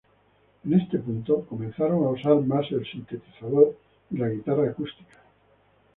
[0.65, 3.77] En este punto, comenzaron a usar más el sintetizador
[4.09, 5.17] y la guitarra acústica.